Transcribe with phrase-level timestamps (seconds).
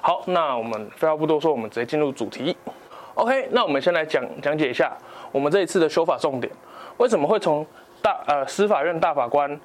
[0.00, 2.54] 好，那我们废话不多说，我们直接进入主题。
[3.14, 4.94] OK，那我们先来讲讲解一下
[5.32, 6.52] 我们这一次的修法重点，
[6.98, 7.66] 为什么会从
[8.02, 9.58] 大呃司法院大法官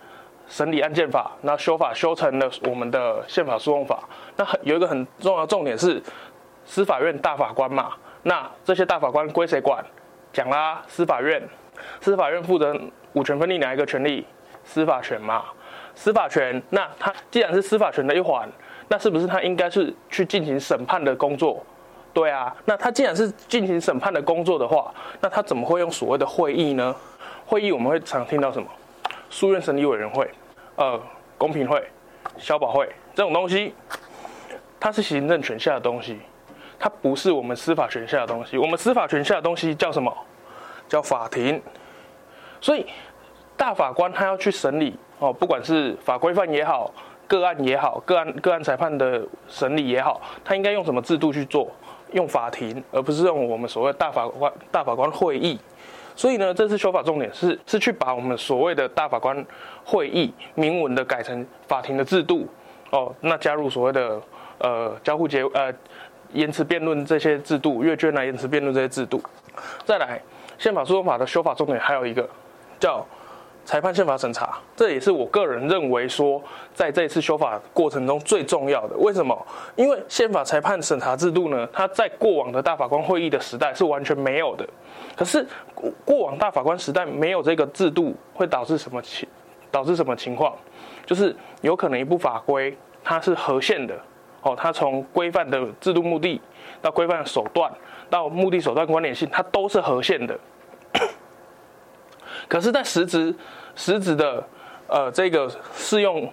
[0.48, 4.08] 审理案件法，那修法修成了我们的宪法诉讼法。
[4.38, 6.02] 那很有一个很重要的重点是
[6.64, 7.92] 司法院大法官嘛，
[8.24, 9.84] 那这些大法官归谁管？
[10.32, 11.42] 讲啦，司法院，
[12.02, 12.80] 司法院负责
[13.14, 14.26] 五权分立哪一个权利？
[14.64, 15.46] 司法权嘛，
[15.96, 16.62] 司法权。
[16.70, 18.50] 那他既然是司法权的一环。
[18.92, 21.64] 那是不是他应该是去进行审判的工作？
[22.12, 26.96] 对啊，那他既然是进行审判的工作的话，那他怎么会用所谓的会议呢？
[27.46, 28.68] 会议我们会常听到什么？
[29.30, 30.28] 书院审理委员会、
[30.76, 31.00] 呃，
[31.38, 31.88] 公平会、
[32.40, 33.76] 消保会这种东西，
[34.80, 36.18] 它是行政权下的东西，
[36.80, 38.58] 它不是我们司法权下的东西。
[38.58, 40.12] 我们司法权下的东西叫什么？
[40.90, 41.62] 叫法庭。
[42.60, 42.86] 所以
[43.56, 46.92] 大法官他要去审理哦，不管是法规范也好。
[47.30, 51.72] 个案也好，个案个案裁判的审理也好，他应该用什么制度去做？
[52.12, 55.60] 用法庭，而不是用我们所谓大法官大法官会议。
[56.16, 59.46] 所以呢，这次修法重点是是去把我们所谓的大法官
[59.86, 62.48] 会议明文的改成法庭的制度
[62.90, 64.20] 哦，那加入所谓的
[64.58, 65.72] 呃交互结呃
[66.34, 69.22] 延迟辩论这些制度，阅卷啊延迟辩论这些制度。
[69.86, 70.20] 再来，
[70.60, 72.30] 宪法诉讼法的修法重点还有一个
[72.80, 73.04] 叫。
[73.66, 76.42] 裁判宪法审查，这也是我个人认为说，
[76.74, 78.98] 在这一次修法过程中最重要的。
[78.98, 79.38] 为什么？
[79.76, 84.68] 因为宪法裁判审查制度呢，它在过往的大法官会议的时代是完全没有的。
[85.16, 85.46] 可是
[86.04, 89.30] 过往大法官时代没有这个制度，会导致什么情？
[89.70, 90.56] 导致什么情况？
[91.06, 93.94] 就是有可能一部法规它是合宪的
[94.42, 96.42] 哦，它从规范的制度目的
[96.82, 97.72] 到规范的手段
[98.10, 100.38] 到目的手段关联性，它都是合宪的。
[102.48, 103.34] 可是，在实质、
[103.76, 104.44] 实质的，
[104.88, 106.32] 呃，这个适用，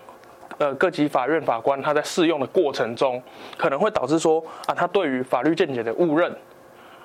[0.58, 3.22] 呃，各级法院法官他在适用的过程中，
[3.58, 6.34] 可能会导致说啊，他对于法律见解的误认，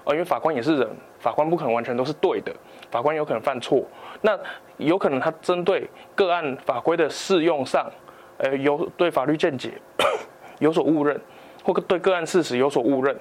[0.05, 0.89] 呃，因为法官也是人，
[1.19, 2.55] 法官不可能完全都是对的，
[2.89, 3.83] 法官有可能犯错，
[4.21, 4.39] 那
[4.77, 7.91] 有可能他针对个案法规的适用上，
[8.37, 9.73] 呃，有对法律见解
[10.59, 11.19] 有所误认，
[11.63, 13.19] 或对个案事实有所误认，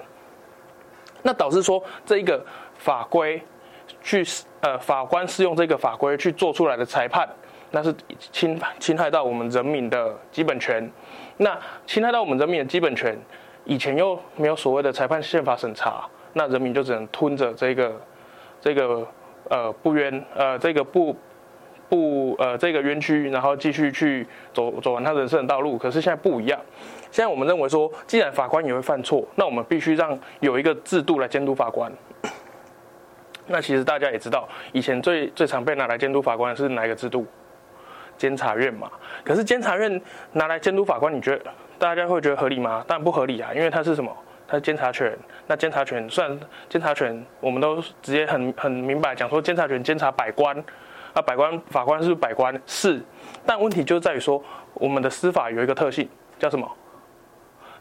[1.23, 2.43] 那导致说这一个
[2.77, 3.41] 法规。
[4.01, 4.25] 去
[4.61, 7.27] 呃，法官适用这个法规去做出来的裁判，
[7.71, 7.93] 那是
[8.31, 10.89] 侵侵害到我们人民的基本权。
[11.37, 13.19] 那侵害到我们人民的基本权，
[13.65, 18.01] 以前又没有所谓的裁判宪法审查，那人民就只能吞着这个
[18.61, 19.05] 这个
[19.49, 21.13] 呃不冤呃这个不
[21.91, 25.77] 不呃这个冤屈，然后继续去走走完他人生的道路。
[25.77, 26.57] 可是现在不一样，
[27.11, 31.91] 现在我们认为说，既然法官也会犯错，那我们必须让有一个制度来监督法官。
[33.47, 37.27] 那其实大家也知道，以前最最常被拿来监督法官的是哪一个制度？
[38.17, 38.89] 监察院嘛。
[39.25, 41.41] 可是监察院拿来监督法官，你觉得
[41.77, 42.85] 大家会觉得合理吗？
[42.87, 44.15] 当然不合理啊，因为它是什么？
[44.47, 45.17] 它是监察权。
[45.47, 50.55] 那监察权虽然监察权，我们都直接很很明白讲说，监察权监察百官，
[51.13, 52.59] 啊，百官法官是不是百官？
[52.65, 53.01] 是。
[53.45, 56.07] 但问题就在于说，我们的司法有一个特性
[56.39, 56.69] 叫什么？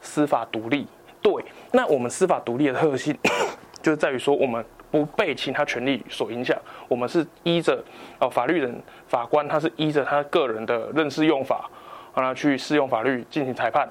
[0.00, 0.86] 司法独立。
[1.22, 1.44] 对。
[1.72, 3.16] 那我们司法独立的特性，
[3.82, 4.64] 就是在于说我们。
[4.90, 6.58] 不被其他权利所影响，
[6.88, 7.80] 我们是依着
[8.18, 11.70] 哦法律人法官，他是依着他个人的认识用法，
[12.12, 13.88] 让他去适用法律进行裁判。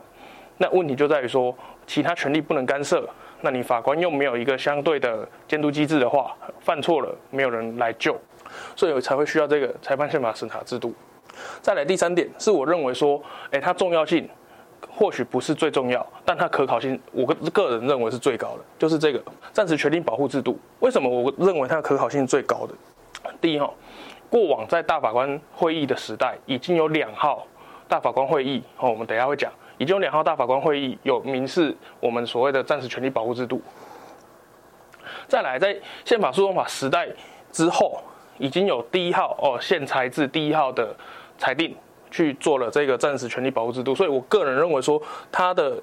[0.57, 1.56] 那问题就在于说，
[1.88, 8.19] 其他权利不能干涉，那你法官又没有一个相对的监督机制的话，犯错了没有人来救，
[8.79, 10.94] 所以才会需要这个裁判宪法审查制度。
[11.62, 14.29] 再来第三点，是我认为说，诶，它重要性。
[14.90, 20.57] 或许不是最重要，但它可考性，我个个人认为是最高的，就是这个暂时权利保护制度。
[20.79, 22.73] 为什么我认为它可考性最高的？
[23.41, 23.69] 第一哈，
[24.29, 27.45] 过往在大法官会议的时代，已经有两号
[27.89, 33.62] 大法官会议哦，我们等下会讲，已经有两号大法官会议有明示我们所谓的暂时权利保护制度。
[35.28, 37.09] 再来，在宪法诉讼法时代
[37.51, 38.01] 之后，
[38.39, 40.95] 已经有第一号哦，宪裁制第一号的
[41.38, 41.75] 裁定。
[42.12, 45.00] 去做了这个暂时权利保护制度，所以我个人认为说
[45.31, 45.77] 它的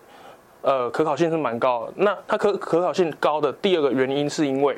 [0.60, 1.92] 呃可考性是蛮高的。
[1.98, 4.76] 那它可可考性高的第二个原因是因为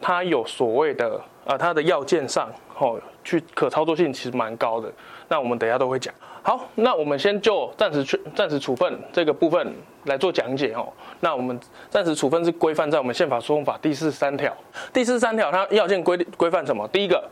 [0.00, 4.90] 它有所谓的呃它的要件上哦去可操作性其实蛮高的。
[5.28, 6.14] 那我们等一下都会讲。
[6.48, 9.70] 好，那我们先就暂时处暂时处分这个部分
[10.04, 10.90] 来做讲解哦。
[11.20, 11.60] 那我们
[11.90, 14.50] 暂时处分是规范在我们宪法诉讼法第四十三条。
[14.90, 16.88] 第四十三条它要件规规范什么？
[16.88, 17.22] 第一个，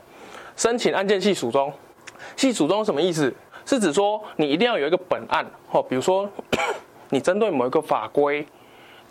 [0.55, 1.73] 申请案件系属中，
[2.37, 3.33] 系属中什么意思？
[3.65, 6.29] 是指说你一定要有一个本案，哦，比如说
[7.09, 8.47] 你针对某一个法规，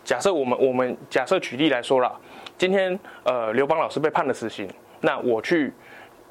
[0.04, 2.12] 假设我们我们假设举例来说啦，
[2.56, 4.68] 今天呃刘邦老师被判了死刑，
[5.00, 5.72] 那我去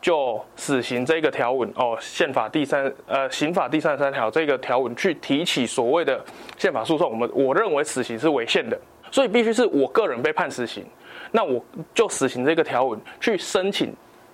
[0.06, 6.24] 就死刑这个条文哦，宪法第三呃刑法第三十三条这个条文去提起所谓的
[6.60, 8.80] 宪法诉讼，我们我认为死刑是违宪的，
[9.10, 10.86] 所以必须是我个人被判死刑，
[11.32, 11.60] 那我
[11.92, 13.92] 就死刑这个条文去申请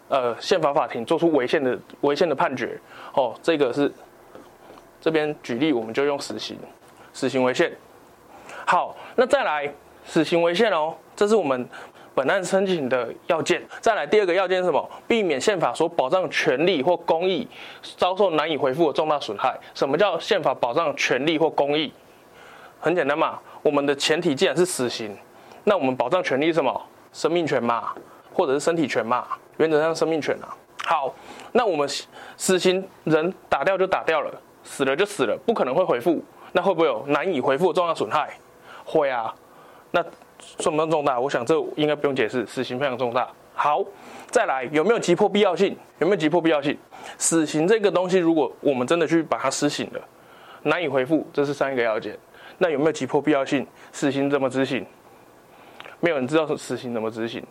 [0.10, 2.78] 呃宪法法庭做出违宪的违宪的判决
[3.14, 3.90] 哦，这个是
[5.00, 6.58] 这边举例，我们就用死刑，
[7.14, 7.72] 死刑违宪。
[8.66, 9.74] 好，那再来
[10.04, 11.66] 死刑违宪哦，这是我们。
[12.14, 14.90] 本案申请的要件，再来第二个要件是什么？
[15.08, 17.48] 避免宪法所保障权利或公益
[17.98, 19.58] 遭受难以恢复的重大损害。
[19.74, 21.92] 什么叫宪法保障权利或公益？
[22.82, 25.18] 很简单嘛，我们的前提既然是死刑，
[25.64, 26.82] 那我们保障权利是什么？
[27.14, 27.94] 生命权嘛，
[28.34, 29.26] 或者是身体权嘛？
[29.58, 30.52] 原则上生命权啊。
[30.84, 31.14] 好，
[31.54, 31.88] 那我们
[32.36, 34.32] 死刑人打掉就打掉了，
[34.64, 36.22] 死了就死了，不可能会恢复。
[36.52, 38.38] 那会不会有难以恢复的重大损害？
[38.84, 39.34] 会啊，
[39.92, 40.04] 那。
[40.60, 41.20] 算不算重大？
[41.20, 43.28] 我想这应该不用解释，死刑非常重大。
[43.54, 43.84] 好，
[44.32, 45.78] 再来有没有急迫必要性？
[46.00, 46.76] 有没有急迫必要性？
[47.18, 50.02] 死刑这个东西，如果我们真的去把它施行了，
[50.64, 52.18] 难以回复，这是三个要件。
[52.58, 53.68] 那有没有急迫必要性？
[53.92, 54.86] 死刑怎么执行？
[56.00, 57.44] 没有人知道是死刑怎么执行。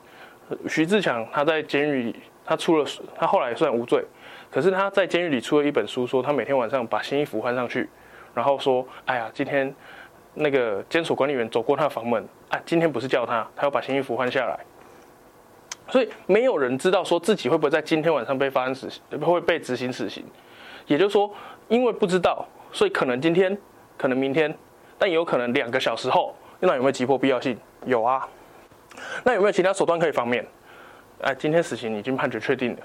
[0.68, 2.84] 徐志强他在监狱里，他出了，
[3.16, 4.04] 他后来算无罪，
[4.50, 7.88] 可是他在监狱里出了一本书，说他每天晚上把新衣服换上去，
[8.34, 9.72] 然后说：“哎呀，今天。”
[10.34, 14.58] 那个监所管理员走过他的房门啊，今天不是叫他，他要把新衣服换下来。
[15.88, 20.24] 所以没有人知道说自己会不会在今天晚上被发生死刑，会被执行死刑。
[20.86, 21.32] 也就是说，
[21.68, 23.56] 因为不知道，所以可能今天，
[23.96, 24.52] 可能明天，
[24.98, 26.34] 但也有可能两个小时后。
[26.60, 27.56] 那有没有急迫必要性？
[27.86, 28.28] 有啊。
[29.24, 30.46] 那有没有其他手段可以方便？
[31.22, 32.78] 哎，今天死刑已经判决确定了。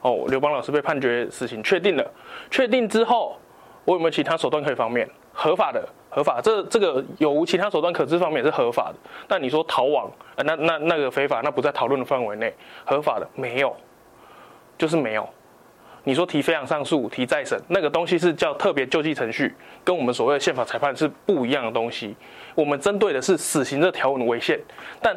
[0.00, 2.12] 哦，刘邦老师被判决死刑确定了。
[2.50, 3.38] 确定之后，
[3.84, 5.08] 我有没有其他手段可以方便？
[5.34, 5.86] 合法的。
[6.08, 9.10] 合法，这这个有无其他手段可知方面也是合法的。
[9.26, 12.54] 但你说逃亡，呃、那那那个非法，那不在讨论的范围内。
[12.84, 13.74] 合法的没有，
[14.78, 15.28] 就是没有。
[16.04, 19.52] 你说提非常上诉、提再审，那个东西是叫特别救济程序，
[19.82, 22.14] 跟我们所谓的宪法裁判是不一样的东西。
[22.54, 24.56] 我们针对的是死刑这条文的违宪，
[25.02, 25.16] 但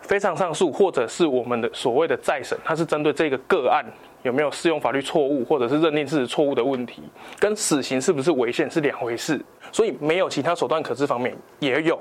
[0.00, 3.84] 非常上诉或者是我们的所谓的再审，它是针对这个个案
[4.22, 7.02] 有没有适用法律错误，或者是认定事实错误的问题，
[7.38, 9.40] 跟死刑是不是违宪是两回事。
[9.70, 11.98] 所以没有其他手段可知方面也有，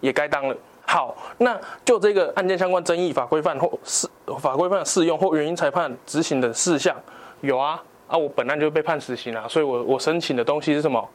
[0.00, 0.56] 也该当了。
[0.86, 4.08] 好，那就这个案件相关争议法规范或适
[4.40, 6.96] 法规范适用或原因裁判执行的事项
[7.42, 11.06] 有啊啊，我本案就被判死刑了，所以我我申请的东西是什么？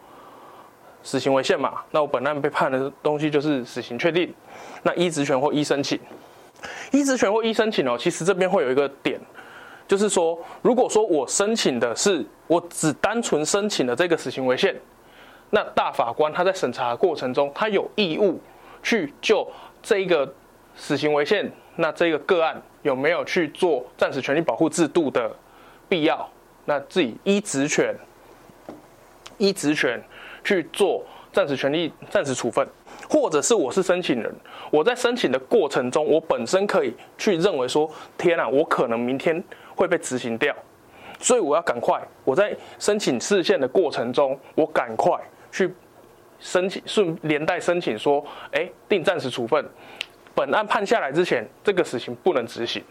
[1.02, 1.82] 死刑违宪嘛？
[1.92, 4.34] 那我本案被判的东西就是死刑确定。
[4.84, 6.00] 那依职权或依申请，
[6.92, 9.20] 依职权或依申请哦，其实这边会有一个点，
[9.88, 14.76] 就是说，如果说我申请的是我只单纯申请的这个死刑违宪。
[15.50, 18.40] 那大法官他在审查过程中，他有义务
[18.82, 19.48] 去就
[19.84, 20.34] 这一个
[20.76, 25.32] 死刑违宪，那这个个案有没有去做暂时权利保护制度的
[25.88, 26.28] 必要？
[26.66, 27.96] 那自己依职权，
[29.38, 30.02] 依职权
[30.44, 32.68] 去做暂时权利暂时处分，
[33.08, 34.34] 或者是我是申请人，
[34.72, 37.88] 我在申请的过程中，我本身可以去认为说，
[38.18, 39.44] 天啊，我可能明天
[39.76, 40.56] 会被执行掉，
[41.20, 45.20] 所以我要赶快，我在申请释宪的过程中，我赶快。
[45.52, 45.72] 去
[46.40, 49.64] 申请，顺连带申请说，哎，定暂时处分。
[50.34, 52.84] 本案判下来之前，这个死刑不能执行。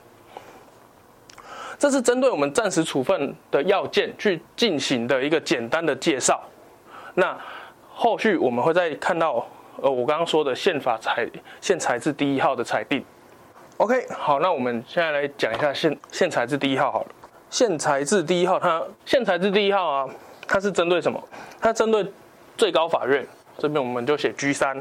[1.77, 6.41] 这是针对我们暂时处分的要件去进行的一个简单的介绍。
[7.15, 7.37] 那
[7.91, 9.45] 后续我们会再看到，
[9.81, 11.29] 呃，我刚刚说的宪法裁
[11.61, 13.05] 宪裁字第一号的裁定。
[13.83, 17.09] OK，好，那我们现在来讲一下宪宪裁字第一号好了。
[17.51, 20.09] 宪裁字第一号，它宪裁字第一号啊，
[20.47, 21.21] 它是针对什么？
[21.61, 22.07] 它针对。
[22.57, 23.27] 最高法院
[23.59, 24.81] 这边我们就写 G 三，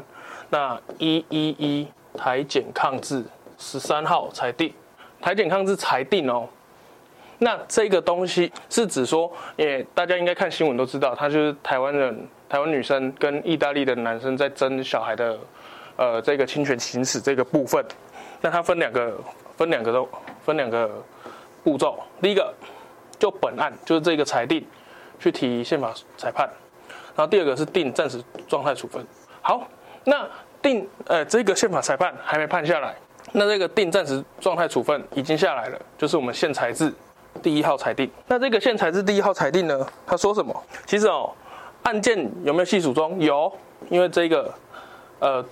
[0.50, 3.24] 那一一一台检抗制
[3.58, 4.72] 十三号裁定，
[5.20, 6.46] 台检抗制裁定哦。
[7.38, 15.36] 那这个东西是指说，也大家应该看新闻都知道，它就是台湾人，台湾女生跟意大利的男生在争小孩的，
[15.96, 17.84] 呃，这个侵权行使这个部分。
[18.42, 19.16] 那它分两个，
[19.56, 20.06] 分两个都
[20.44, 20.90] 分两个
[21.64, 21.98] 步骤。
[22.20, 22.52] 第一个
[23.18, 24.62] 就本案就是这个裁定
[25.18, 26.46] 去提宪法裁判。
[27.14, 29.06] 然后第二个是定暂时状态处分。
[29.40, 29.68] 好，
[30.04, 30.26] 那
[30.60, 32.94] 定呃这个宪法裁判还没判下来，
[33.32, 36.92] 那这个定暂时状态处分已经下来了，就是我们宪裁字
[37.42, 38.10] 第一号裁定。
[38.26, 40.54] 那这个宪裁字第一号裁定呢，他说什么？
[40.86, 41.30] 其实哦，
[41.82, 43.20] 案件有没有系属中？
[43.20, 43.52] 有，
[43.90, 44.52] 因为这个
[45.18, 45.44] 呃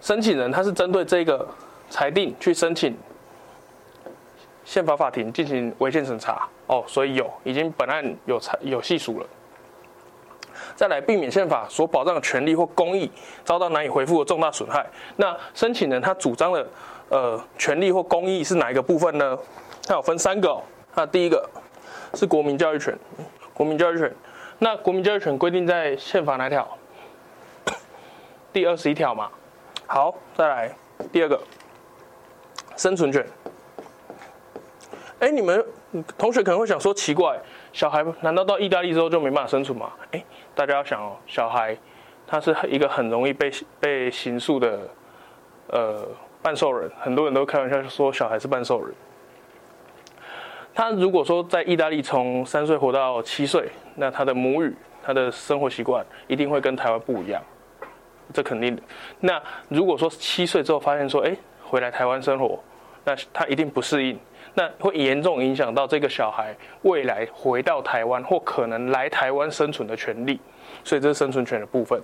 [0.00, 1.46] 申请人他是针对这个
[1.94, 2.92] 裁定去申请
[4.64, 9.26] 宪法法庭进行违宪审查哦，所以有已经本案有裁有系数了。
[10.74, 13.08] 再来避免宪法所保障的权利或公益
[13.44, 14.84] 遭到难以恢复的重大损害。
[15.14, 16.66] 那申请人他主张的
[17.10, 19.38] 呃权利或公益是哪一个部分呢？
[19.86, 20.60] 它有分三个哦。
[20.96, 21.48] 那第一个
[22.14, 22.92] 是国民教育权，
[23.52, 24.12] 国民教育权。
[24.58, 26.66] 那国民教育权规定在宪法哪条？
[28.52, 29.30] 第二十一条嘛。
[29.86, 30.74] 好，再来
[31.12, 31.40] 第二个，
[32.76, 33.24] 生存权。
[35.20, 35.64] 哎，你们
[36.18, 37.38] 同学可能会想说，奇怪，
[37.72, 39.92] 小孩难道到意大利之后就没办法生存吗？
[40.10, 40.22] 哎，
[40.54, 41.76] 大家要想哦，小孩
[42.26, 43.50] 他是一个很容易被
[43.80, 44.80] 被刑诉的
[45.68, 46.06] 呃
[46.42, 48.94] 半兽人，很多人都开玩笑说小孩是半兽人。
[50.74, 57.40] 他如果说在意大利从三岁活到七岁，那他的母语、他的生活习惯一定会跟台湾不一样，
[58.32, 58.82] 这肯定的。
[59.20, 61.34] 那如果说七岁之后发现说，哎，
[61.74, 62.56] 回来台湾生活，
[63.02, 64.16] 那他一定不适应。
[64.54, 70.38] 那会严重影响到这个小孩未来回到台湾或可能来台湾生存的权利，
[70.84, 72.00] 所以这是生存权的部分。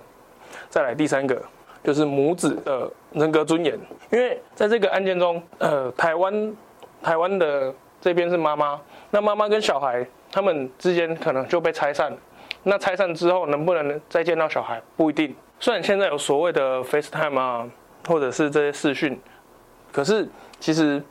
[0.67, 1.41] 再来第三个
[1.81, 3.79] 就是母子的人格尊严，
[4.11, 6.53] 因为在这个案件中，呃，台湾
[7.01, 8.77] 台湾的这边是妈妈，
[9.09, 12.11] 那妈妈跟小孩他们之间可能就被拆散，
[12.63, 15.33] 那拆散之后能不能再见到小孩不一定。
[15.61, 17.65] 虽然现在有所谓的 FaceTime 啊，
[18.09, 19.17] 或者是这些视讯，
[19.91, 20.27] 可是
[20.59, 21.01] 其实。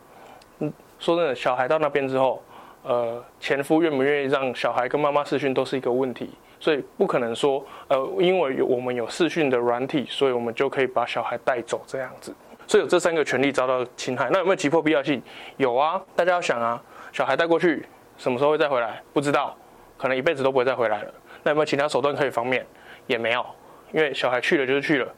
[0.59, 2.43] 嗯说真的，小孩到那边之后，
[2.83, 12.35] 呃，前夫愿不愿意让小孩跟妈妈视讯都是一个问题，所以不可能说，呃，因为有我们有视讯的软体，所以我们就可以把小孩带走这样子。
[12.67, 15.23] 所以有这三个权利遭到侵害，那有没有急迫必要性？
[15.57, 16.79] 有啊，大家要想啊，
[17.15, 17.87] 小孩带过去，
[18.19, 19.03] 什么时候会再回来？
[19.15, 19.57] 不知道，
[19.97, 21.15] 可能一辈子都不会再回来了。
[21.43, 22.67] 那有没有其他手段可以方便？
[23.07, 23.43] 也没有，
[23.91, 25.11] 因为小孩去了就是去了。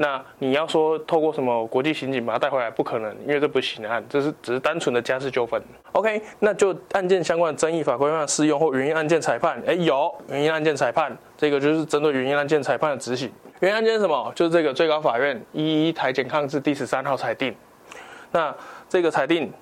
[0.00, 5.60] 那你要说透过什么国际刑警把他带回来，不可能，因为这不是刑案，这是只是单纯的家事纠纷。
[5.90, 13.28] OK，那就案件相关的争议法规范适用或原因案件裁判，哎，有原因案件裁判，这个就是针对原因案件裁判的执行。
[13.58, 14.32] 原因案件是什么？
[14.36, 17.52] 就是这个最高法院一一台检抗字第十三号裁定。
[18.30, 18.54] 那
[18.88, 19.52] 这个裁定，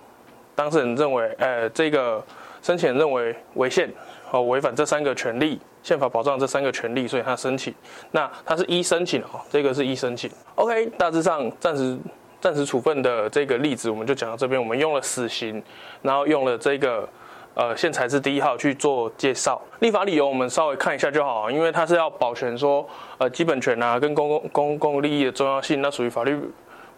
[0.54, 2.22] 当事人认为，呃，这个
[2.60, 3.90] 申请人认为违宪，
[4.36, 5.58] 哦，违反这三个权利。
[5.82, 7.72] 宪法保障这三个权利，所以他申请。
[8.10, 10.28] 那他是一申请哦，这个是一申请。
[10.56, 11.96] OK，大致上暂时
[12.40, 14.60] 暂时处分的这个例子，我们就讲到这边。
[14.60, 15.62] 我们用了死刑，
[16.02, 17.08] 然后用了这个
[17.54, 19.62] 呃宪裁字第一号去做介绍。
[19.78, 22.84] 立法理由我们稍微看一下就好，因为它是要保全说
[23.18, 26.36] 呃基本权啊跟公共公共利益的重要性，那属于法律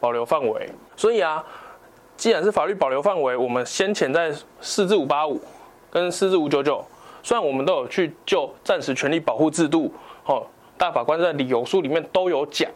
[0.00, 0.66] 保留范围。
[0.96, 1.44] 所以啊，
[2.16, 5.38] 既然是法律保留范围，我们先前在四至五八五
[5.90, 6.82] 跟四至五九九。
[7.22, 9.92] 虽然我们都有去就暂时权利保护制度，
[10.24, 10.46] 哦，
[10.76, 12.70] 大法官在理由书里面都有讲，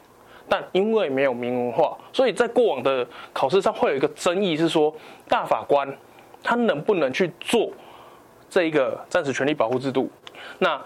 [0.49, 4.95] 但因为没有明文化，所以在过往的考试上会有一个争议是说，
[5.29, 5.97] 大法官
[6.43, 7.71] 他能不能去做
[8.51, 10.11] 这一个暂时权利保护制度？
[10.59, 10.81] 那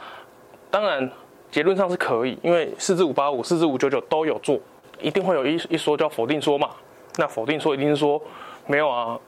[0.71, 1.11] 当然
[1.51, 4.59] 结论上是可以，因为四至五八五、四至五九九都有做，
[5.01, 6.71] 一定会有一一说叫否定说嘛。
[7.17, 8.21] 那否定说一定是说
[8.67, 9.19] 没有啊，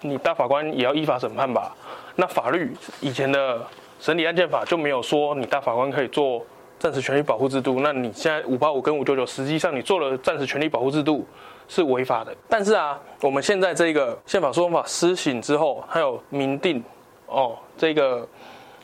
[0.00, 1.72] 你大法官也要依法审判吧？
[2.16, 3.60] 那法律以前的
[3.98, 6.44] 审理案件法就没有说你大法官可以做
[6.78, 7.80] 暂时权利保护制度。
[7.80, 11.26] 那你现在五八五跟五九九，实际上你做了暂时权利保护制度
[11.66, 12.34] 是违法的。
[12.48, 16.82] 但是啊，我们现在这个宪法诉讼法施行之后，还有明定
[17.26, 18.28] 哦，这个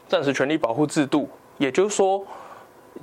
[0.08, 2.24] 暂时权利保护制度，也就是说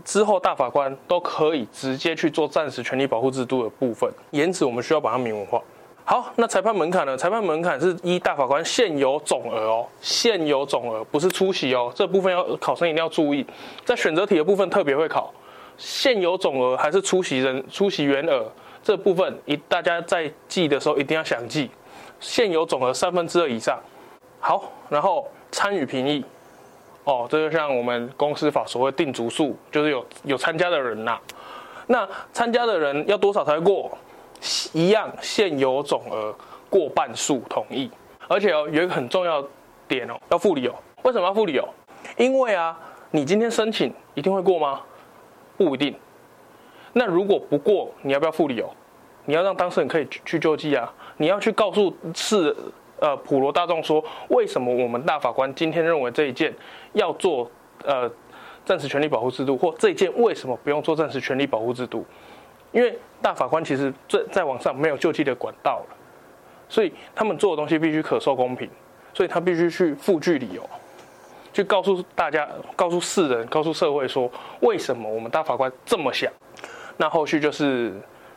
[0.04, 4.12] 之后大法官都可以直接去做暂时权利保护制度的部分。
[4.32, 5.62] 因此，我们需要把它明文化。
[6.10, 7.18] 好，那裁判门槛呢？
[7.18, 13.46] 裁判门槛是一大法官现有总额哦，现有总额不是出席哦，这部分要考生一定要注意，
[13.84, 15.34] 在选择题的部分特别会考
[15.78, 18.50] 现有总额还是出席人出席员额
[18.82, 21.70] 这部分，一大家在记的时候一定要想记，
[22.22, 23.78] 现有总额三分之二以上。
[24.40, 26.24] 好，然后参与评议
[27.04, 31.20] 哦，这就像我们公司法所谓定足数，就是有有参加的人呐、
[31.88, 33.92] 那参加的人要多少才会过？
[34.74, 36.36] 一样，现有总额
[36.70, 37.90] 过半数同意，
[38.28, 39.46] 而且哦，有一个很重要
[39.88, 40.74] 点哦，要附理由。
[41.04, 41.68] 为什么要附理由？
[42.18, 42.78] 因为啊，
[43.12, 44.82] 你今天申请一定会过吗？
[45.58, 45.96] 不一定。
[46.94, 48.70] 那如果不过，你要不要附理由？
[49.26, 52.56] 你要让当事人可以去救济啊，你要去告诉是
[53.00, 56.54] 呃普罗大众说，为什么我们大法官今天认为这一件
[56.94, 57.50] 要做
[57.84, 58.10] 呃
[58.66, 62.06] 暂时权利保护制度，或这一件为什么不用做暂时权利保护制度？
[62.78, 65.96] 因为大法官其实在在网上没有救济的管道了，
[66.70, 68.70] 所以他们做的东西必须可受公平，
[69.16, 70.62] 所以他必须去附具理由，
[71.52, 74.30] 去告诉大家、告诉世人、告诉社会说，
[74.60, 76.32] 为什么我们大法官这么想。
[76.98, 77.90] 那后续就是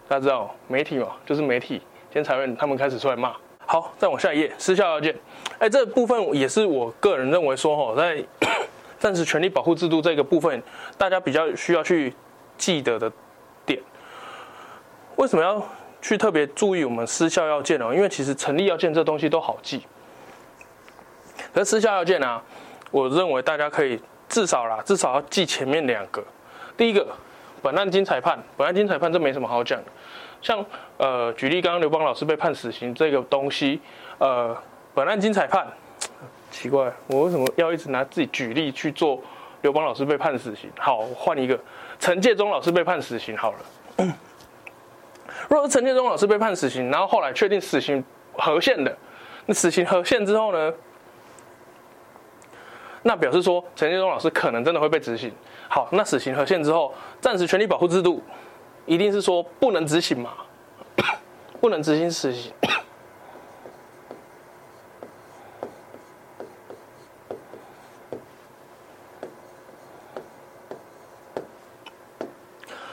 [0.09, 3.37] 大家知道媒体嘛，就是媒体监察院他们开始出来骂。
[3.67, 5.15] 好，再往下一页，失效要件。
[5.59, 8.25] 哎，这部分也是我个人认为说，哈，在
[8.99, 10.63] 暂时权利保护制度这个部分，
[10.97, 12.15] 大家比较需要去
[12.57, 13.13] 记得的。
[15.21, 15.63] 为什么要
[16.01, 17.95] 去特别注意我们失效要件呢？
[17.95, 19.83] 因为其实成立要件这东西都好记。
[21.53, 22.43] 可是失效要件啊，
[22.91, 24.01] 我认为大家可以
[24.31, 26.25] 至少啦，至少要记前面两个。
[26.75, 27.07] 第一个，
[27.61, 29.91] 本案经裁判，本案经裁判这没什么好讲的。
[30.41, 30.65] 像
[30.97, 33.79] 呃，举例刚刚刘邦老师被判死刑这个东西，
[34.17, 34.57] 呃，
[34.95, 35.67] 本案经裁判，
[36.51, 39.23] 奇怪，我为什么要一直拿自己举例去做？
[39.61, 41.61] 刘邦老师被判死刑，好，换一个，
[41.99, 44.09] 陈介中老师被判死刑好了。
[45.51, 48.03] 如果是陈建中老师被判死刑，然后后来确定死刑
[48.33, 48.97] 核宪的，
[49.47, 50.73] 那死刑核宪之后呢？
[53.03, 55.33] 那表示说陈建中老师可能真的会被执行。
[55.69, 58.23] 好，那死刑核宪之后，暂时权利保护制度
[58.87, 60.35] 一定是说不能执行嘛？
[61.61, 62.53] 不能执行死刑。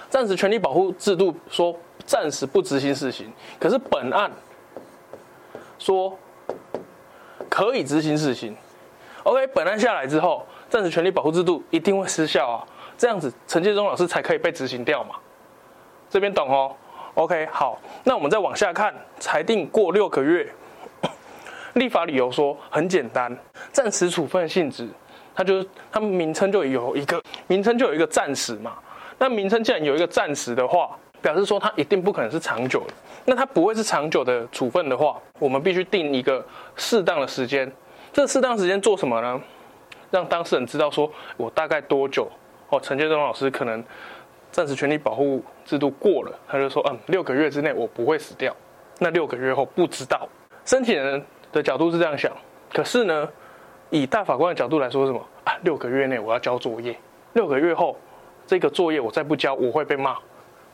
[0.09, 4.31] 暂时权利保护制度说暂时不执行死刑，可是本案
[5.77, 6.17] 说
[7.49, 8.55] 可以执行死刑。
[9.23, 12.65] OK，本案下来之后，暂时权利保护制度一定会失效啊，
[12.97, 15.15] 这样子陈建忠老师才可以被执行掉嘛。
[16.09, 16.73] 这边懂哦
[17.15, 20.49] ？OK，好，那我们再往下看，裁定过六个月，
[21.75, 23.37] 立法理由说很简单，
[23.73, 24.87] 暂时处分性质，
[25.35, 28.77] 它就是它们名称就有一个名称就有一个暂时嘛。
[29.19, 30.97] 那名称既然有一个暂时的话，
[31.27, 32.93] 表示说它一定不可能是长久的。
[33.25, 36.41] 那它不会是长久的处分的话，我们必须定一个
[36.77, 37.69] 适当的时间。
[38.13, 39.41] 这适当时间做什么呢？
[40.09, 42.31] 让当事人知道说，我大概多久？
[42.69, 43.83] 哦，陈建忠老师可能
[44.53, 48.55] 暂时权利保护制度过了，他就说，嗯，六个月之内我不会死掉。
[48.99, 50.25] 那六个月后不知道。
[50.63, 52.31] 申请人的角度是这样想，
[52.73, 53.27] 可是呢，
[53.89, 55.51] 以大法官的角度来说，什么啊？
[55.63, 56.97] 六个月内我要交作业，
[57.33, 57.97] 六个月后。
[58.49, 60.15] 这个作业我再不交，我会被骂，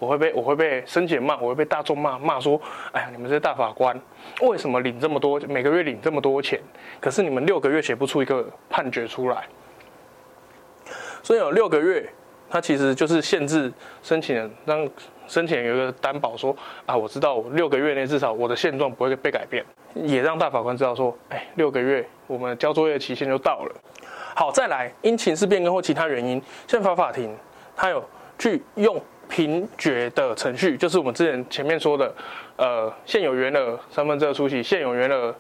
[0.04, 2.60] 我会被我会被申请骂，我会被大众骂骂说，
[2.92, 3.98] 哎呀，你们这些大法官
[4.42, 6.60] 为什么领这么多，每个月领这么多钱，
[7.00, 9.46] 可是你们六个月写不出一个判决出来，
[11.22, 12.06] 所以有六个月，
[12.50, 14.86] 它其实就是限制申请人，让
[15.26, 16.54] 申请人有一个担保说，
[16.86, 19.63] 啊，我知道我六个月内至少我的现状不会被改变，
[19.94, 23.76] 也让大法官知道说，哎，六个月我们交作业期限就到了。
[24.36, 27.34] 好，再来，因情势变更或其他原因，宪法法庭。
[27.76, 28.04] 他有
[28.38, 32.14] 去用评决的程序，就是我们之前前面说的，
[32.56, 35.34] 呃，现有原额三分之二出席，现有原额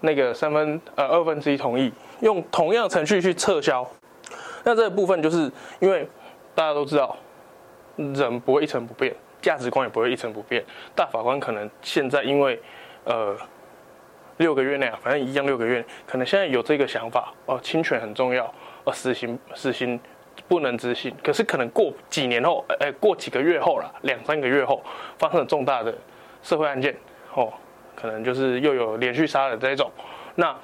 [0.00, 3.88] 那个三分呃二分之一同意，用同样程序去撤销。
[4.64, 6.08] 那这个部分就是因为
[6.54, 7.16] 大家都知道，
[7.96, 10.64] 人不会一成不变，价值观也不会一成不变。
[10.96, 12.60] 大法官可能现在因为
[13.04, 13.36] 呃
[14.38, 18.52] 六个月内啊，反正一样六个月，可能现在有这个想法哦，侵权很重要，
[18.84, 19.98] 哦，死刑死刑。
[20.46, 24.82] 不能执行，可是可能过几年后，哎、过几个月后了，两三个月后
[25.18, 25.92] 发生了重大的
[26.42, 26.94] 社会案件，
[27.34, 27.52] 哦，
[27.96, 29.90] 可能就是又有连续杀人这一种，
[30.34, 30.54] 那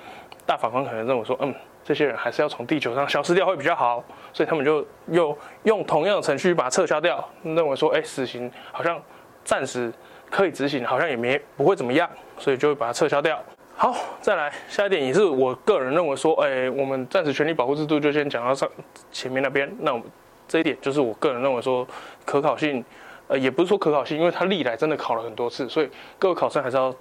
[0.47, 9.03] 大法官可能认为说，嗯，这些人还是要从地球上消失掉会比较好，所以他们就又用同样的程序把它撤销掉，认为说，哎、死刑好像
[9.43, 9.93] 暂时
[10.31, 12.09] 可以执行，好像也没不会怎么样，
[12.39, 13.43] 所以就会把它撤销掉。
[13.77, 18.69] 好，再来下一点也是我个人认为说，哎、我们暂时权利保护制度就先讲到上
[19.11, 19.71] 前面那边。
[19.81, 20.01] 那我
[20.47, 21.87] 这一点就是我个人认为说
[22.25, 22.83] 可考性，
[23.27, 26.95] 呃，也不是说可考性，因为它历来真的考了很多次，所以各位考生还是要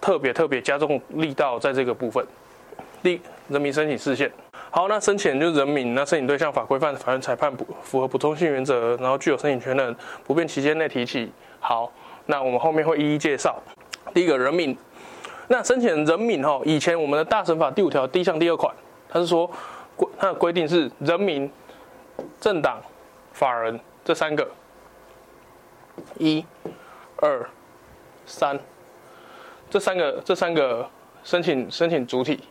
[0.00, 2.26] 特别特别加重力道在这个部分。
[3.04, 4.30] 第一，人民申请释宪。
[4.70, 11.30] 好，那申请就是人民，那申请对象法规范、法院裁判不符合补充性原则，然后具有申请权人，不变期间内提起。
[11.60, 11.90] 好，
[12.26, 13.62] 那我们后面会一一介绍。
[14.12, 14.76] 第一个人民。
[15.48, 18.74] 那申请人人民哈，以前我们的大审法第五条第一项第二款，
[19.08, 19.48] 它是说
[19.96, 21.50] 规它的规定是人民、
[22.40, 22.80] 政党、
[23.32, 24.48] 法人这三个，
[26.18, 26.44] 一、
[27.16, 27.48] 二、
[28.26, 28.58] 三，
[29.70, 30.88] 这三个这三个
[31.22, 32.42] 申请申请主体。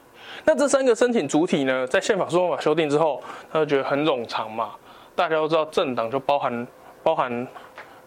[0.45, 4.71] 那这三个申请主体呢，在宪法诉讼法修订之后，他就觉得很冗长嘛。
[5.15, 6.67] 大家都知道政党就包含
[7.03, 7.47] 包含。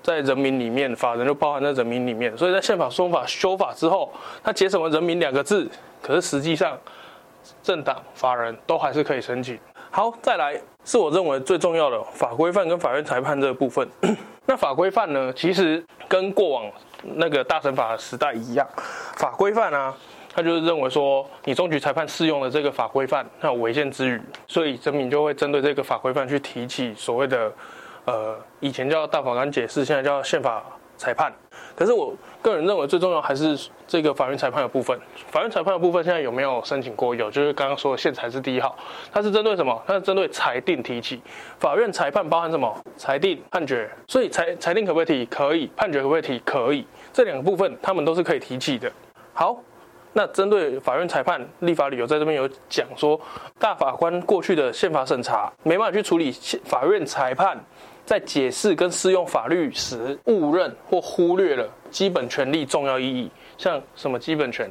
[0.03, 4.11] 在人民里面，法人就包含在人民里面，所以在宪法诉讼法修法之后，
[4.43, 5.69] 它节省了“人民”两个字，
[6.01, 6.79] 可是实际上，
[7.63, 9.59] 政党、法人都还是可以申请。
[9.91, 13.87] 好，再来是我认为最重要的法规范跟法院裁判这个部分。
[14.47, 16.71] 那法规范呢，其实跟过往
[17.03, 18.67] 那个大审法的时代一样，
[19.17, 19.95] 法规范啊，
[20.33, 27.53] 他就是认为说，你终局裁判适用的这个法规范，那有违宪之余，所以人民就会针对这个法规范去提起所谓的。
[28.09, 30.65] 呃，以前叫大法官解释，现在叫宪法
[30.97, 31.33] 裁判。
[31.77, 34.99] 可是我个人认为最重要还是这个法院裁判的部分。
[35.31, 37.15] 法院裁判的部分现在有没有申请过？
[37.15, 38.77] 有，就是刚刚说的宪裁是第一号，
[39.13, 39.81] 它是针对什么？
[39.87, 41.21] 它是针对裁定提起。
[41.61, 42.75] 法院裁判包含什么？
[42.97, 43.89] 裁定、判决。
[44.07, 45.27] 所以裁裁定可不可以提？
[45.27, 45.71] 可以。
[45.77, 46.39] 判决可不可以提？
[46.41, 46.87] 可以。
[47.13, 48.91] 这两个部分他们都是可以提起的。
[49.33, 49.57] 好，
[50.15, 53.21] 那针对法院裁判，立法理由在这边有讲说，
[53.59, 56.33] 大法官过去的宪法审查没办法去处理
[56.65, 57.57] 法院裁判
[58.09, 64.67] 在解释跟适用法律时误认或忽略了基本权利重要意义，像什么基本权、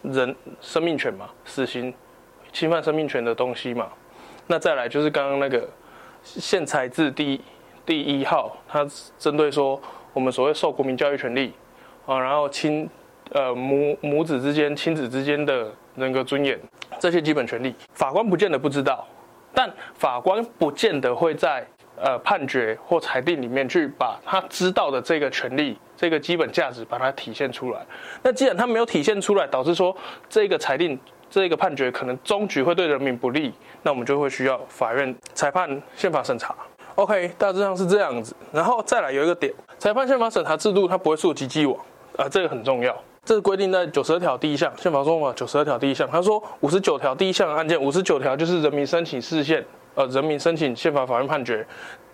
[0.00, 1.92] 人生命权嘛，死刑
[2.50, 3.88] 侵犯生命权的东西嘛。
[4.46, 5.68] 那再来就是刚刚那个
[6.22, 7.38] 宪裁字第
[7.84, 9.78] 第一号，它针对说
[10.14, 11.52] 我们所谓受国民教育权利
[12.06, 12.88] 啊，然后亲
[13.32, 16.58] 呃母母子之间、亲子之间的人格尊严
[16.98, 19.06] 这些基本权利，法官不见得不知道，
[19.52, 21.68] 但法官不见得会在。
[22.02, 27.80] 呃，判决或裁定里面去把他知道的这个权利、这个基本价值把它体现出来。
[28.22, 29.96] 那既然他没有体现出来，导致说
[30.28, 30.98] 这个裁定、
[31.30, 36.54] 这个判决可能终局会对人民不利，那我们就会需要法院裁判宪法审查。
[36.94, 38.34] OK，大致上是这样子。
[38.52, 41.78] 然后再来有一个点，裁判宪法审查制度它不会溯及既往
[42.16, 42.96] 啊、呃，这个很重要。
[43.24, 49.64] 这是规定在九十二条第一项宪法中法九十二条第一项，他说五十九条第一项案件，五十九条就是人民申请释宪。
[49.98, 51.66] 呃，人民申请宪法法院判决，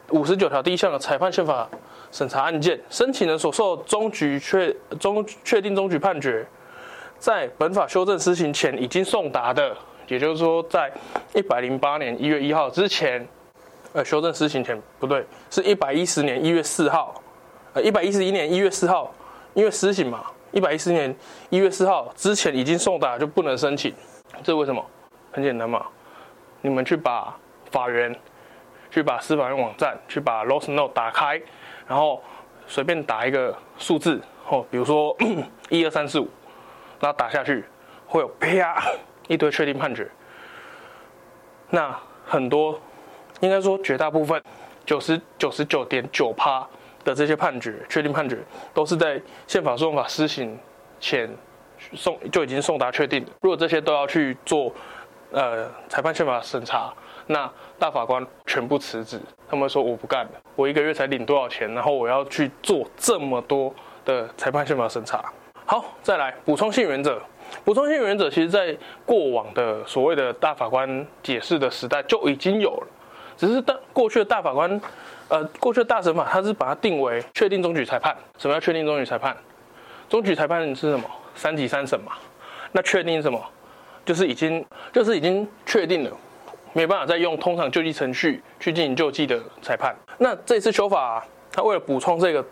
[0.09, 1.69] 五十九条第一项的裁判宪法
[2.11, 6.47] 审查案件，申请人所受终局确终确定终局判决，
[7.19, 10.91] 在本法修正施行前已经送达的，也就是说，在
[11.35, 13.29] 一百零八年一月一号之前，
[13.93, 17.23] 呃，修正施行前不对，是一百一十年一月四号，
[17.75, 19.13] 呃，一百一十一年一月四号，
[19.53, 21.15] 因为施行嘛，一百一十年
[21.51, 23.93] 一月四号之前已经送达就不能申请，
[24.43, 24.83] 这为什么？
[25.33, 25.85] 很简单嘛，
[26.63, 27.37] 你们去把。
[27.75, 28.15] 法院
[28.89, 31.43] 去把司法院网站去把 Lost Note 打开，
[31.89, 32.23] 然后
[32.69, 35.17] 随便打一个数字，哦，比如说
[35.71, 36.29] 一二三四五，
[37.01, 37.65] 然后打下去
[38.07, 38.81] 会有啪
[39.27, 40.09] 一堆确定判决。
[41.69, 41.93] 那
[42.25, 42.81] 很多
[43.41, 44.41] 应该说绝大部分
[44.87, 46.65] 九十九十九点九趴
[47.03, 48.39] 的这些判决确定判决，
[48.73, 50.57] 都是在宪法诉讼法施行
[51.01, 51.29] 前
[51.95, 53.27] 送就已经送达确定。
[53.41, 54.73] 如果这些都要去做
[55.33, 56.95] 呃裁判宪法审查。
[57.27, 65.25] 那大法官全部辞职，他们说我不干了，我一个月才领多少钱，然后我要去做这么多的裁判宪法审查。
[65.67, 67.21] 好，再来补充性原则。
[67.65, 72.87] 补充性原则，其实在过往的所谓的大法官解释的时代就已经有了，
[73.37, 74.81] 只是大过去的大法官，
[75.29, 78.17] 呃，过去的大审法，他是把它定为确定终局裁判。
[78.39, 79.37] 什么叫确定终局裁判？
[80.09, 81.05] 终局裁判是什么？
[81.35, 82.13] 三级三审嘛。
[82.73, 83.41] 那确定什么？
[84.05, 86.11] 就是已经，就是已经确定了。
[86.75, 89.95] 没有办法再用通常救济程序去进行救济的裁判。
[90.19, 92.45] 那这次修法啊，他为了补充这个，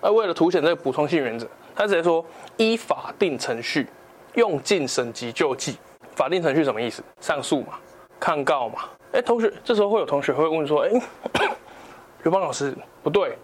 [0.00, 2.24] 呃，为了凸显这个补充性原则，他直接说
[2.56, 3.88] 依法定程序
[4.34, 5.76] 用尽省级救济。
[6.14, 7.02] 法定程序什么意思？
[7.20, 7.74] 上诉嘛，
[8.20, 8.84] 抗告嘛。
[9.12, 10.90] 哎，同学，这时候会有同学会问说，哎，
[12.22, 13.36] 刘邦老师不对，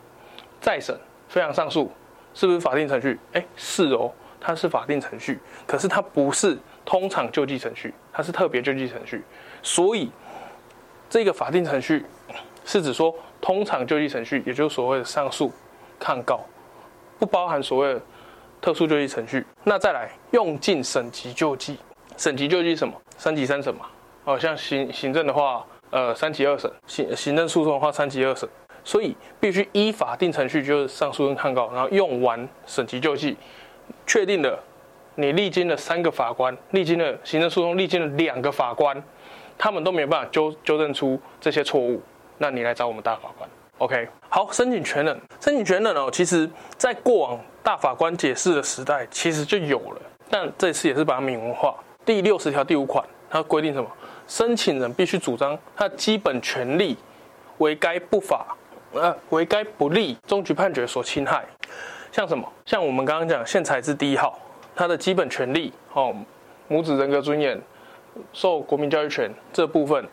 [0.61, 0.97] 再审、
[1.29, 1.91] 非常上诉
[2.33, 3.19] 是不是法定程序？
[3.33, 9.25] 哎，是哦，它是法定程序，可是它不是通常救济程序，它是特别救济程序。
[9.63, 10.11] 所以，
[11.09, 12.05] 这个法定程序
[12.65, 15.53] 是指说，通常救济程序，也就是所谓的上诉、
[15.99, 16.41] 抗告，
[17.19, 18.01] 不包含所谓的
[18.61, 19.47] 特殊救济程序。
[19.65, 21.77] 那再来用尽省级救济，
[22.17, 22.95] 省级救济什么？
[23.17, 23.87] 三级三审嘛。
[24.25, 28.49] 哦，像行行政的话，呃，三级二审；行行政诉讼的话，三级二审。
[28.85, 33.37] 所以必须依法定程序，就是上诉跟抗告，然后用完省级救济，
[34.07, 34.59] 确定了
[35.15, 39.01] 你历经了三个法官，历经了行政诉讼，历经了两个法官。
[39.59, 42.01] 他们都没有办法纠纠正出这些错误，
[42.39, 44.09] 那你来找我们大法官，OK？
[44.29, 51.75] 好，申请权人，申请权人哦，其实在过往大法官解释的时代其实就有了，但这次也是把它明文化。
[52.05, 53.89] 第六十条第五款，它规定什么？
[54.27, 56.97] 申请人必须主张他基本权利
[57.59, 58.57] 为该不法，
[58.93, 61.45] 呃，为该不利终局判决所侵害。
[62.11, 62.51] 像什么？
[62.65, 64.39] 像我们刚刚讲宪裁字第一号，
[64.75, 66.15] 他的基本权利哦，
[66.69, 67.61] 母子人格尊严。
[68.33, 70.07] 受国民教育权这部分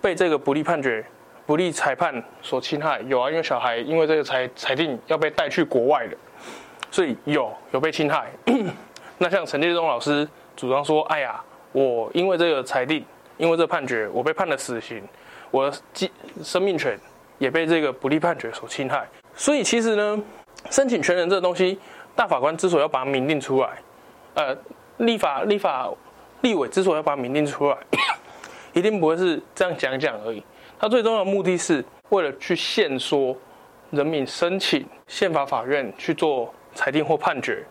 [0.00, 1.04] 被这个不利判决、
[1.44, 6.16] 不利裁判所侵害，有啊，因为小孩因为这个裁裁定要被带去国外的，
[6.90, 8.30] 所以有有被侵害。
[9.18, 13.04] 那像陈建中老师主张说：“哎呀，我因为这个裁定，
[13.36, 15.02] 因为这个判决，我被判了死刑，
[15.50, 16.10] 我的
[16.42, 16.98] 生命权
[17.38, 20.22] 也被这个不利判决所侵害。”所以其实呢，
[20.70, 21.78] 申请权人这个东西，
[22.14, 23.70] 大法官之所以要把它明定出来，
[24.34, 24.56] 呃，
[24.98, 25.90] 立法立法。
[26.42, 27.76] 立委之所以要把它明定出来，
[28.72, 30.42] 一定不会是这样讲讲而已。
[30.78, 33.34] 他最重要的目的是为了去限缩
[33.90, 37.64] 人民申请宪法法院去做裁定或判决。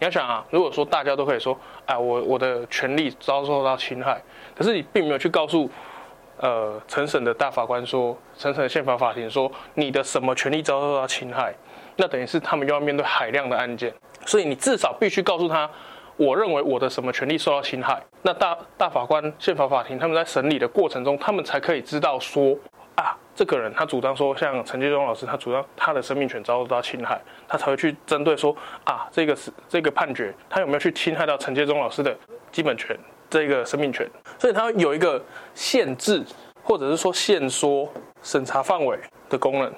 [0.00, 4.20] 你要想啊，如果说大家都可以说，哎，我我的权利遭受到侵害，
[4.56, 5.70] 可是你并没有去告诉
[6.38, 11.54] 呃陈审的大法官说，陈审的宪法法庭说你的什么权利遭受到侵害，
[11.96, 13.94] 那等于是他们又要面对海量的案件。
[14.26, 15.70] 所以你至少必须告诉他。
[16.18, 22.58] 我认为我的什么权利受到侵害，那大大法官、宪法法庭他们在审理的过程中，他们才可以知道说
[22.96, 32.12] 啊，这个人他主张说，像陈建中老师，他主张他的生命权遭受到侵害，他才会去针对说啊，这个是这个判决，他有没有去侵害到陈建中老师的
[32.50, 32.98] 基本权，
[33.30, 34.04] 这个生命权，
[34.40, 36.24] 所以他有一个限制，
[36.64, 37.88] 或者是说限缩
[38.22, 39.72] 审查范围的功能。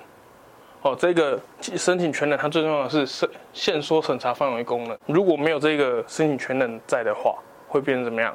[0.83, 4.99] 哦，这个申请权人，它最重要的是限限缩审查范围功能。
[5.07, 7.37] 如果没有这个申请权人在的话，
[7.69, 8.35] 会变成怎么样？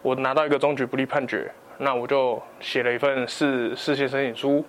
[0.00, 4.64] 我拿到一个终局不利判决，那我就写了一份事事先申请书，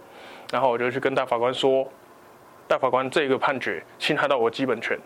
[0.51, 1.87] 然后我就去跟大法官说，
[2.67, 4.97] 大法官这个判决侵害到我基本权。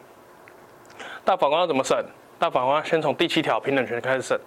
[1.26, 1.98] 大法官要怎么审？
[2.38, 4.40] 大法官先从第七条平等权开始审，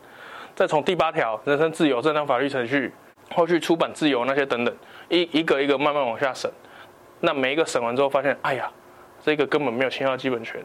[0.55, 2.90] 再从第八条人身自由、正当法律程序、
[3.35, 4.75] 后续出版自由那些等等，
[5.11, 6.51] 一一个一个慢慢往下审。
[7.25, 8.71] 那每一个审完之后，发现，哎呀，
[9.25, 10.61] 这个根本没有侵害基本权，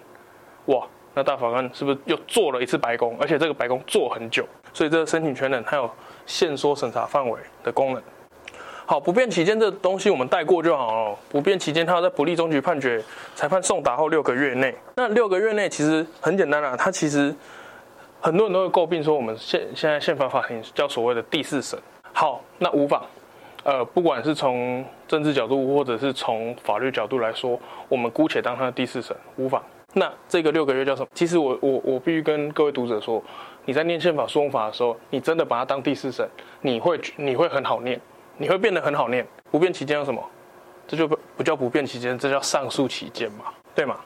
[0.65, 0.85] 哇！
[1.13, 3.17] 那大法官是不是又做了一次白宫？
[3.19, 5.89] 而且这个白宫做很久，所以这个申请权人他有
[6.25, 8.03] 限缩审查范围的功能。
[8.85, 11.17] 好，不变期间这东西我们带过就好了。
[11.29, 13.03] 不变期间，他要在不利终局判决
[13.35, 14.75] 裁判送达后六个月内。
[14.95, 17.33] 那六个月内其实很简单啦，他其实
[18.21, 21.79] 很多人都会诟病说，我们现现在宪法法庭叫所谓的第四审。
[22.13, 23.03] 好，那无妨。
[23.63, 29.61] 呃，不管是从政治角度，或者是从法律角度来说，我们姑且当它的第四审无妨。
[29.93, 31.07] 那这个六个月叫什么？
[31.13, 33.21] 其实我我我必须跟各位读者说，
[33.65, 36.27] 你在念宪法诉讼法的时候，你真的把它当第四审，
[36.61, 37.99] 你会你会很好念，
[38.37, 39.25] 你会变得很好念。
[39.49, 40.23] 不变期间有什么？
[40.87, 43.97] 这就不不叫不变期间，这叫上诉期间嘛，对吗？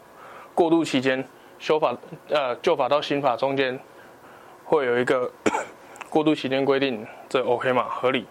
[0.56, 1.24] 过渡期间，
[1.60, 1.96] 修法
[2.30, 3.78] 呃旧法到新法中间
[4.64, 5.30] 会有一个
[6.10, 7.84] 过渡期间规定，这 OK 嘛？
[7.90, 8.26] 合理。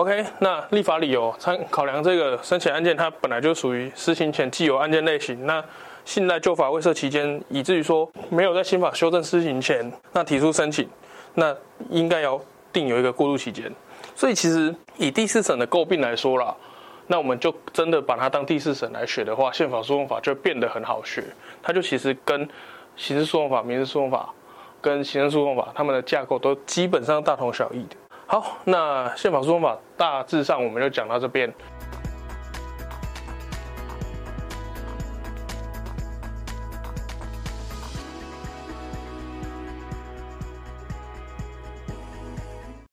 [0.00, 5.44] OK，那立法理由参考量这个申请案件，它本来就属于施行前既有案件类型。
[5.44, 5.62] 那
[6.06, 10.88] 信赖旧法未设期间，以至于说没有在新法修正施行前，那提出申请，
[11.34, 11.54] 那
[11.90, 12.40] 应该要
[12.72, 13.70] 定有一个过渡期间。
[14.14, 16.56] 所以其实以第四审的诟病来说啦，
[17.08, 21.22] 那我们就真的把它当第四审来学的话，宪法诉讼法就变得很好学。
[21.62, 22.48] 它就其实跟
[22.96, 24.32] 刑事诉讼法、民事诉讼法
[24.80, 27.96] 跟行政诉讼法它们的架构都基本上大同小异的。
[28.30, 31.52] 好，那宪法诉讼法大致上我们就讲到这边。